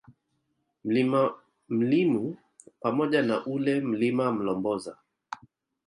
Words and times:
Mlima 0.83 1.33
Mlimu 1.69 2.37
pamoja 2.79 3.21
na 3.21 3.45
ule 3.45 3.81
Mlima 3.81 4.31
Mlomboza 4.31 4.97